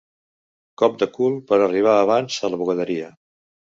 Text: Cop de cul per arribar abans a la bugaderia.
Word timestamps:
Cop 0.81 0.95
de 1.03 1.07
cul 1.19 1.37
per 1.51 1.59
arribar 1.67 1.93
abans 1.99 2.39
a 2.49 2.55
la 2.55 2.61
bugaderia. 2.63 3.15